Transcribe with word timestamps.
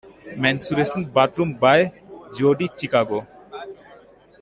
Menstruation 0.35 1.03
Bathroom- 1.13 1.53
by 1.61 1.91
Judy 2.35 2.67
Chicago. 2.75 3.23